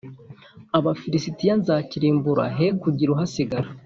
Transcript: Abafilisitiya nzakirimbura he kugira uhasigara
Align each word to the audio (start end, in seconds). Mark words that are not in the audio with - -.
Abafilisitiya 0.77 1.53
nzakirimbura 1.61 2.45
he 2.57 2.67
kugira 2.83 3.09
uhasigara 3.15 3.69